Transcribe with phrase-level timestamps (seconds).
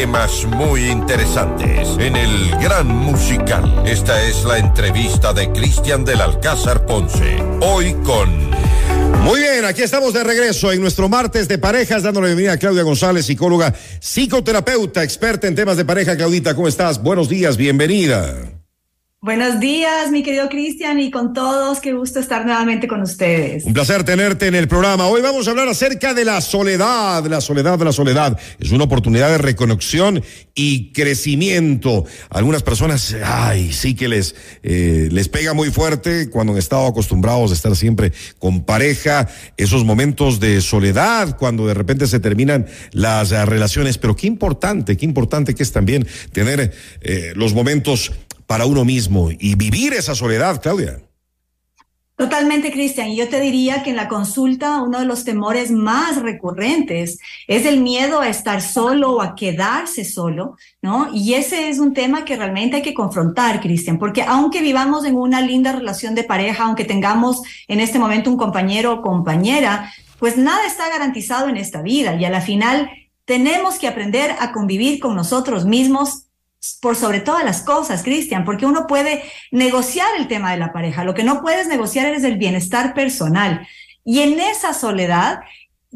[0.00, 3.84] temas muy interesantes en el Gran Musical.
[3.86, 7.40] Esta es la entrevista de Cristian del Alcázar Ponce.
[7.60, 8.50] Hoy con...
[9.22, 12.82] Muy bien, aquí estamos de regreso en nuestro martes de parejas, dándole bienvenida a Claudia
[12.82, 16.16] González, psicóloga, psicoterapeuta, experta en temas de pareja.
[16.16, 17.00] Claudita, ¿cómo estás?
[17.00, 18.53] Buenos días, bienvenida.
[19.24, 23.64] Buenos días, mi querido Cristian, y con todos, qué gusto estar nuevamente con ustedes.
[23.64, 25.06] Un placer tenerte en el programa.
[25.06, 28.38] Hoy vamos a hablar acerca de la soledad, la soledad de la soledad.
[28.60, 30.22] Es una oportunidad de reconexión
[30.54, 32.04] y crecimiento.
[32.28, 37.50] Algunas personas, ay, sí que les, eh, les pega muy fuerte cuando han estado acostumbrados
[37.50, 43.32] a estar siempre con pareja, esos momentos de soledad, cuando de repente se terminan las
[43.32, 43.96] uh, relaciones.
[43.96, 48.12] Pero qué importante, qué importante que es también tener eh, los momentos
[48.46, 51.00] para uno mismo y vivir esa soledad, Claudia.
[52.16, 53.08] Totalmente, Cristian.
[53.08, 57.66] Y yo te diría que en la consulta uno de los temores más recurrentes es
[57.66, 61.10] el miedo a estar solo o a quedarse solo, ¿no?
[61.12, 65.16] Y ese es un tema que realmente hay que confrontar, Cristian, porque aunque vivamos en
[65.16, 70.36] una linda relación de pareja, aunque tengamos en este momento un compañero o compañera, pues
[70.36, 72.90] nada está garantizado en esta vida y a la final
[73.24, 76.23] tenemos que aprender a convivir con nosotros mismos
[76.80, 81.04] por sobre todas las cosas, Cristian, porque uno puede negociar el tema de la pareja,
[81.04, 83.66] lo que no puedes negociar es el bienestar personal.
[84.04, 85.40] Y en esa soledad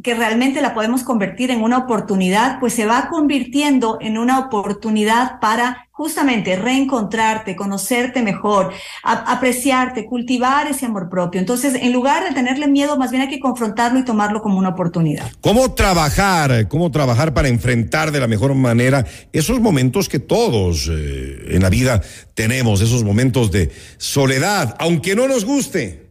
[0.03, 5.41] que realmente la podemos convertir en una oportunidad, pues se va convirtiendo en una oportunidad
[5.41, 11.41] para justamente reencontrarte, conocerte mejor, apreciarte, cultivar ese amor propio.
[11.41, 14.69] Entonces, en lugar de tenerle miedo, más bien hay que confrontarlo y tomarlo como una
[14.69, 15.33] oportunidad.
[15.41, 16.69] ¿Cómo trabajar?
[16.69, 21.71] ¿Cómo trabajar para enfrentar de la mejor manera esos momentos que todos eh, en la
[21.71, 22.01] vida
[22.35, 26.08] tenemos, esos momentos de soledad, aunque no nos guste?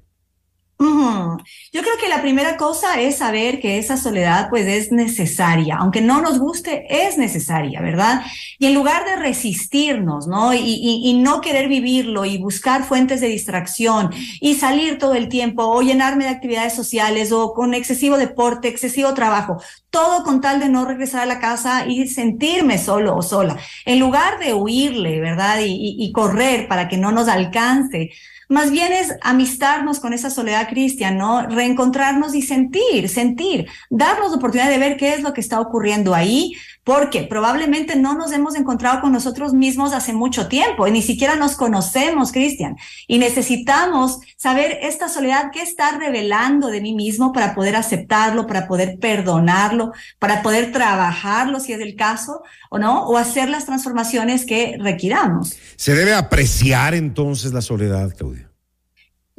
[0.79, 6.01] Yo creo que la primera cosa es saber que esa soledad pues es necesaria, aunque
[6.01, 8.21] no nos guste, es necesaria, ¿verdad?
[8.59, 10.53] Y en lugar de resistirnos, ¿no?
[10.53, 15.63] Y, y, no querer vivirlo y buscar fuentes de distracción y salir todo el tiempo
[15.63, 20.69] o llenarme de actividades sociales o con excesivo deporte, excesivo trabajo, todo con tal de
[20.69, 25.59] no regresar a la casa y sentirme solo o sola, en lugar de huirle, ¿verdad?
[25.61, 28.11] y, y correr para que no nos alcance
[28.49, 31.47] más bien es amistarnos con esa soledad cristiana, ¿no?
[31.47, 36.15] Reencontrarnos y sentir, sentir, darnos la oportunidad de ver qué es lo que está ocurriendo
[36.15, 36.53] ahí,
[36.83, 41.35] porque probablemente no nos hemos encontrado con nosotros mismos hace mucho tiempo y ni siquiera
[41.35, 42.77] nos conocemos, Cristian.
[43.07, 48.67] Y necesitamos saber esta soledad que está revelando de mí mismo para poder aceptarlo, para
[48.67, 54.45] poder perdonarlo, para poder trabajarlo si es el caso o no, o hacer las transformaciones
[54.45, 55.57] que requiramos.
[55.75, 58.36] ¿Se debe apreciar entonces la soledad, Claudia?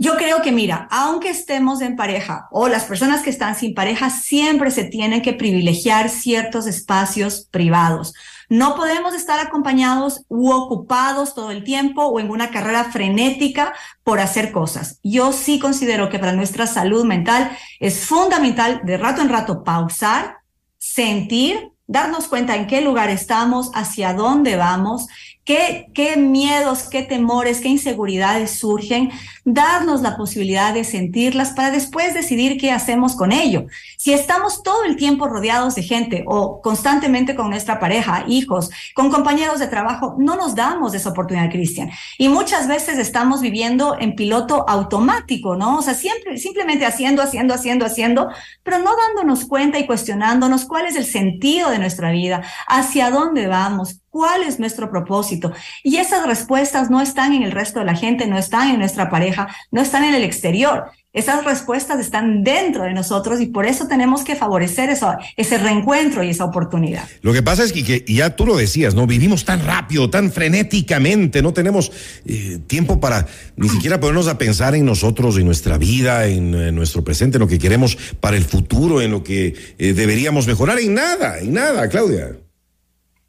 [0.00, 4.10] Yo creo que, mira, aunque estemos en pareja o las personas que están sin pareja,
[4.10, 8.14] siempre se tienen que privilegiar ciertos espacios privados.
[8.48, 14.20] No podemos estar acompañados u ocupados todo el tiempo o en una carrera frenética por
[14.20, 15.00] hacer cosas.
[15.02, 20.36] Yo sí considero que para nuestra salud mental es fundamental de rato en rato pausar,
[20.78, 25.08] sentir, darnos cuenta en qué lugar estamos, hacia dónde vamos
[25.48, 29.10] qué, qué miedos, qué temores, qué inseguridades surgen,
[29.46, 33.64] darnos la posibilidad de sentirlas para después decidir qué hacemos con ello.
[33.96, 39.10] Si estamos todo el tiempo rodeados de gente o constantemente con nuestra pareja, hijos, con
[39.10, 41.90] compañeros de trabajo, no nos damos esa oportunidad, Cristian.
[42.18, 45.78] Y muchas veces estamos viviendo en piloto automático, ¿no?
[45.78, 48.28] O sea, siempre, simplemente haciendo, haciendo, haciendo, haciendo,
[48.62, 53.46] pero no dándonos cuenta y cuestionándonos cuál es el sentido de nuestra vida, hacia dónde
[53.46, 55.52] vamos, ¿Cuál es nuestro propósito?
[55.82, 59.10] Y esas respuestas no están en el resto de la gente, no están en nuestra
[59.10, 60.86] pareja, no están en el exterior.
[61.12, 66.22] Esas respuestas están dentro de nosotros y por eso tenemos que favorecer eso, ese reencuentro
[66.22, 67.08] y esa oportunidad.
[67.22, 69.06] Lo que pasa es que, ya tú lo decías, ¿no?
[69.06, 71.90] Vivimos tan rápido, tan frenéticamente, no tenemos
[72.24, 73.26] eh, tiempo para
[73.56, 77.48] ni siquiera ponernos a pensar en nosotros, en nuestra vida, en, nuestro presente, en lo
[77.48, 81.88] que queremos para el futuro, en lo que eh, deberíamos mejorar, en nada, en nada,
[81.88, 82.36] Claudia.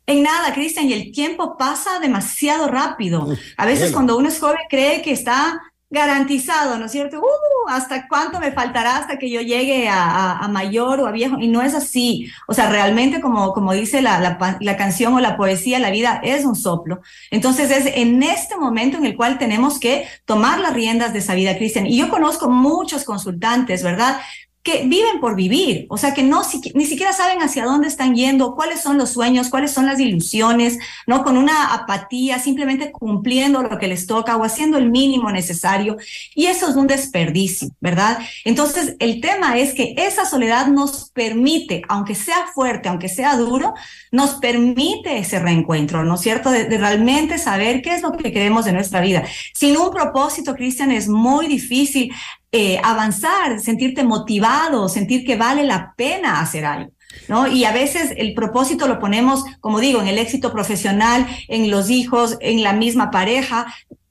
[0.10, 3.28] En nada, Cristian, y el tiempo pasa demasiado rápido.
[3.58, 7.20] A veces cuando uno es joven cree que está garantizado, ¿no es cierto?
[7.20, 11.38] Uh, ¿Hasta cuánto me faltará hasta que yo llegue a, mayor o a viejo?
[11.40, 12.28] Y no es así.
[12.48, 16.22] O sea, realmente, como, como dice la, la, la, canción o la poesía, la vida
[16.24, 17.02] es un soplo.
[17.30, 21.36] Entonces, es en este momento en el cual tenemos que tomar las riendas de esa
[21.36, 21.86] vida, Cristian.
[21.86, 24.20] Y yo conozco muchos consultantes, ¿verdad?
[24.62, 26.42] Que viven por vivir, o sea, que no
[26.74, 30.78] ni siquiera saben hacia dónde están yendo, cuáles son los sueños, cuáles son las ilusiones,
[31.08, 31.24] ¿no?
[31.24, 35.98] Con una apatía, simplemente cumpliendo lo que les toca o haciendo el mínimo necesario.
[36.36, 38.20] Y eso es un desperdicio, ¿verdad?
[38.44, 43.74] Entonces, el tema es que esa soledad nos permite, aunque sea fuerte, aunque sea duro,
[44.12, 46.52] nos permite ese reencuentro, ¿no es cierto?
[46.52, 49.24] De, realmente saber qué es lo que queremos de nuestra vida.
[49.54, 52.12] Sin un propósito, Cristian, es muy difícil
[52.51, 56.92] eh, avanzar, sentirte motivado, sentir que vale la pena hacer algo.
[57.28, 57.48] ¿No?
[57.48, 61.90] Y a veces el propósito lo ponemos, como digo, en el éxito profesional, en los
[61.90, 63.66] hijos, en la misma pareja,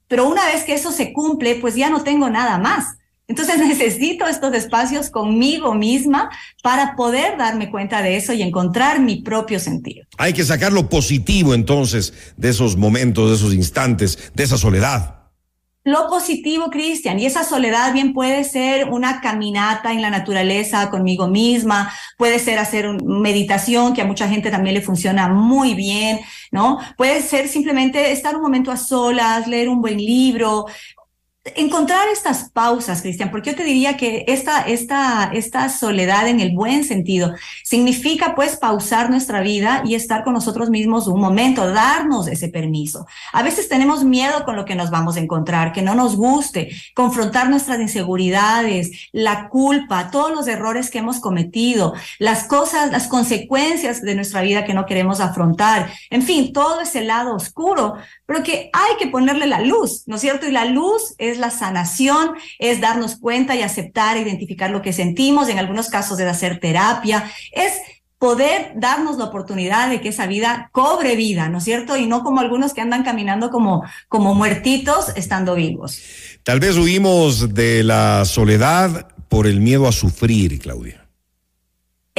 [0.09, 2.97] pero una vez que eso se cumple, pues ya no tengo nada más.
[3.29, 6.29] Entonces necesito estos espacios conmigo misma
[6.61, 10.05] para poder darme cuenta de eso y encontrar mi propio sentido.
[10.17, 15.18] Hay que sacar lo positivo entonces de esos momentos, de esos instantes, de esa soledad.
[15.85, 21.29] Lo positivo, Cristian, y esa soledad bien puede ser una caminata en la naturaleza conmigo
[21.29, 26.19] misma, puede ser hacer meditación, que a mucha gente también le funciona muy bien,
[26.51, 26.79] ¿no?
[26.97, 30.65] Puede ser simplemente estar un momento a solas, leer un buen libro,
[31.55, 36.53] encontrar estas pausas, Cristian, porque yo te diría que esta, esta, esta soledad en el
[36.53, 42.27] buen sentido significa pues pausar nuestra vida y estar con nosotros mismos un momento, darnos
[42.27, 43.05] ese permiso.
[43.33, 46.69] A veces tenemos miedo con lo que nos vamos a encontrar, que no nos guste,
[46.93, 54.01] confrontar nuestras inseguridades, la culpa, todos los errores que hemos cometido, las cosas, las consecuencias
[54.01, 58.69] de nuestra vida que no queremos afrontar, en fin, todo ese lado oscuro, pero que
[58.73, 60.47] hay que ponerle la luz, ¿no es cierto?
[60.47, 65.49] Y la luz es la sanación, es darnos cuenta y aceptar, identificar lo que sentimos,
[65.49, 67.73] en algunos casos de hacer terapia, es
[68.19, 71.95] poder darnos la oportunidad de que esa vida cobre vida, ¿no es cierto?
[71.95, 76.01] Y no como algunos que andan caminando como, como muertitos estando vivos.
[76.43, 80.98] Tal vez huimos de la soledad por el miedo a sufrir, Claudia.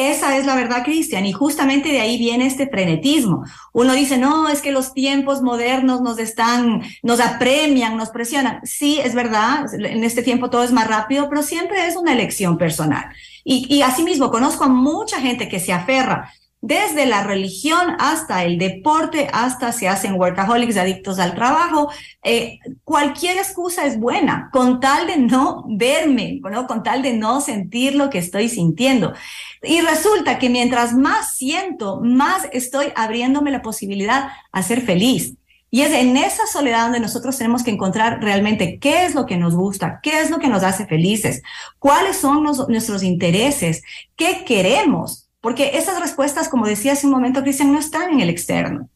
[0.08, 3.44] Esa es la verdad, Cristian, y justamente de ahí viene este frenetismo.
[3.74, 8.60] Uno dice, no, es que los tiempos modernos nos están, nos apremian, nos presionan.
[8.64, 12.56] Sí, es verdad, en este tiempo todo es más rápido, pero siempre es una elección
[12.56, 13.10] personal.
[13.44, 18.58] Y, y asimismo, conozco a mucha gente que se aferra desde la religión hasta el
[18.58, 21.90] deporte, hasta se hacen workaholics, adictos al trabajo.
[22.22, 27.94] Eh, cualquier excusa es buena, con tal de no verme, con tal de no sentir
[27.94, 29.14] lo que estoy sintiendo.
[29.62, 35.34] Y resulta que mientras más siento, más estoy abriéndome la posibilidad a ser feliz.
[35.72, 39.36] Y es en esa soledad donde nosotros tenemos que encontrar realmente qué es lo que
[39.36, 41.42] nos gusta, qué es lo que nos hace felices,
[41.78, 43.82] cuáles son nuestros intereses,
[44.16, 48.28] qué queremos porque esas respuestas, como decía hace un momento, Cristian, no están en el
[48.28, 48.88] externo.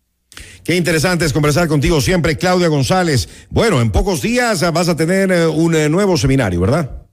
[0.65, 3.29] Qué interesante es conversar contigo siempre, Claudia González.
[3.51, 7.04] Bueno, en pocos días vas a tener eh, un eh, nuevo seminario, ¿verdad?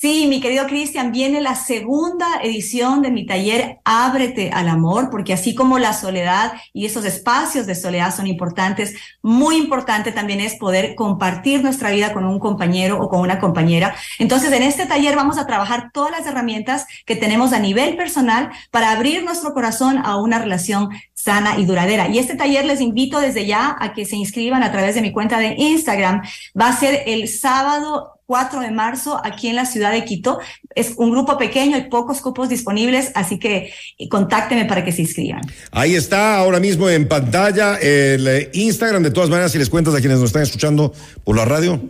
[0.00, 5.34] Sí, mi querido Cristian, viene la segunda edición de mi taller Ábrete al amor, porque
[5.34, 10.54] así como la soledad y esos espacios de soledad son importantes, muy importante también es
[10.54, 13.94] poder compartir nuestra vida con un compañero o con una compañera.
[14.18, 18.50] Entonces, en este taller vamos a trabajar todas las herramientas que tenemos a nivel personal
[18.70, 20.88] para abrir nuestro corazón a una relación
[21.22, 22.08] sana y duradera.
[22.08, 25.12] Y este taller les invito desde ya a que se inscriban a través de mi
[25.12, 26.22] cuenta de Instagram.
[26.58, 30.38] Va a ser el sábado 4 de marzo aquí en la ciudad de Quito.
[30.74, 35.02] Es un grupo pequeño, hay pocos cupos disponibles, así que eh, contáctenme para que se
[35.02, 35.42] inscriban.
[35.72, 39.02] Ahí está ahora mismo en pantalla el eh, Instagram.
[39.02, 40.92] De todas maneras, si les cuentas a quienes nos están escuchando
[41.24, 41.80] por la radio.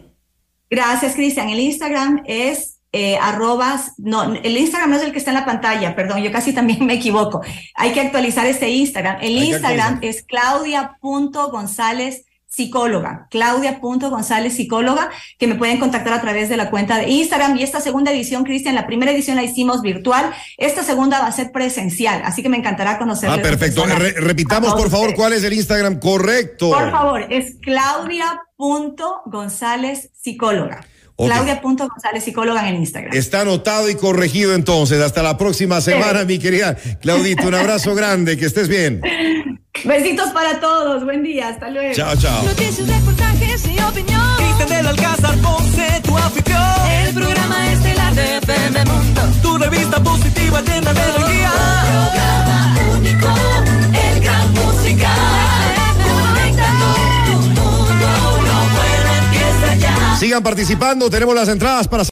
[0.71, 1.50] Gracias, Cristian.
[1.50, 5.45] El Instagram es eh, arrobas, no, el Instagram no es el que está en la
[5.45, 7.43] pantalla, perdón, yo casi también me equivoco.
[7.75, 9.19] Hay que actualizar este Instagram.
[9.21, 13.29] El Instagram es claudia.gonzález psicóloga,
[14.11, 17.57] González psicóloga, que me pueden contactar a través de la cuenta de Instagram.
[17.57, 21.33] Y esta segunda edición, Cristian, la primera edición la hicimos virtual, esta segunda va a
[21.33, 23.37] ser presencial, así que me encantará conocerla.
[23.37, 23.87] Ah, perfecto.
[23.87, 26.71] repitamos, por favor, cuál es el Instagram correcto.
[26.71, 30.85] Por favor, es claudia.gonzález psicóloga.
[31.27, 33.15] Claudia.gonzález, psicóloga en Instagram.
[33.15, 35.00] Está anotado y corregido entonces.
[35.03, 37.47] Hasta la próxima semana, mi querida Claudita.
[37.47, 39.00] Un abrazo grande, que estés bien.
[39.85, 41.95] Besitos para todos, buen día, hasta luego.
[41.95, 42.43] Chao, chao.
[42.43, 44.37] Noticias, reportajes y opinión.
[44.37, 46.61] Cristian del Alcázar Ponce, tu anfitrión.
[47.07, 49.20] El programa estelar de FM Mundo.
[60.31, 62.05] Sigan participando, tenemos las entradas para